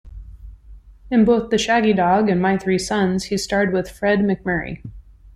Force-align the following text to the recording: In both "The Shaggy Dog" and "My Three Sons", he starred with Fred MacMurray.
In 1.11 1.25
both 1.25 1.51
"The 1.51 1.59
Shaggy 1.59 1.93
Dog" 1.93 2.27
and 2.27 2.41
"My 2.41 2.57
Three 2.57 2.79
Sons", 2.79 3.25
he 3.25 3.37
starred 3.37 3.71
with 3.71 3.87
Fred 3.87 4.17
MacMurray. 4.21 4.81